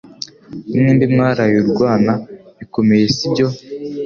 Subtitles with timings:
[0.69, 2.13] Mwembi mwaraye urwana
[2.57, 3.47] bikomeye sibyo